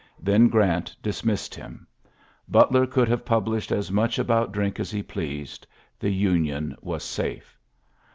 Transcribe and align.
Then 0.19 0.47
Grant 0.47 0.95
dismissed 1.03 1.53
him. 1.53 1.85
Butler 2.49 2.87
could 2.87 3.07
have 3.07 3.23
published 3.23 3.71
as 3.71 3.91
much 3.91 4.17
about 4.17 4.51
drink 4.51 4.79
as 4.79 4.89
he 4.89 5.03
pleased. 5.03 5.67
The 5.99 6.09
Union 6.09 6.75
mm 6.81 6.99
safe. 6.99 7.55